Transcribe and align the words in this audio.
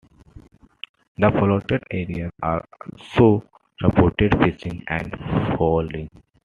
The 1.19 1.29
flooded 1.29 1.83
areas 1.91 2.31
also 2.41 3.47
supported 3.79 4.35
fishing 4.39 4.83
and 4.87 5.11
fowling. 5.59 6.09